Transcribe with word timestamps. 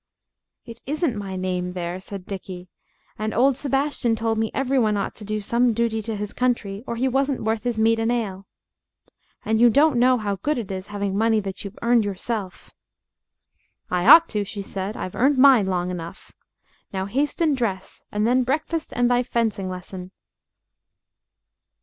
"It 0.65 0.81
isn't 0.87 1.15
my 1.15 1.35
name 1.35 1.73
there," 1.73 1.99
said 1.99 2.25
Dickie; 2.25 2.69
"and 3.19 3.35
old 3.35 3.55
Sebastian 3.55 4.15
told 4.15 4.39
me 4.39 4.49
every 4.51 4.79
one 4.79 4.97
ought 4.97 5.13
to 5.13 5.23
do 5.23 5.39
some 5.39 5.73
duty 5.73 6.01
to 6.01 6.15
his 6.15 6.33
country, 6.33 6.83
or 6.87 6.95
he 6.95 7.07
wasn't 7.07 7.43
worth 7.43 7.63
his 7.65 7.77
meat 7.77 7.99
and 7.99 8.11
ale. 8.11 8.47
And 9.45 9.59
you 9.61 9.69
don't 9.69 9.99
know 9.99 10.17
how 10.17 10.37
good 10.37 10.57
it 10.57 10.71
is 10.71 10.87
having 10.87 11.15
money 11.15 11.39
that 11.41 11.63
you've 11.63 11.77
earned 11.83 12.03
yourself." 12.03 12.71
"I 13.91 14.07
ought 14.07 14.27
to," 14.29 14.43
she 14.43 14.63
said; 14.63 14.97
"I've 14.97 15.13
earned 15.13 15.37
mine 15.37 15.67
long 15.67 15.91
enough. 15.91 16.31
Now 16.91 17.05
haste 17.05 17.39
and 17.39 17.55
dress 17.55 18.01
and 18.11 18.25
then 18.25 18.41
breakfast 18.41 18.91
and 18.95 19.07
thy 19.11 19.21
fencing 19.21 19.69
lesson." 19.69 20.09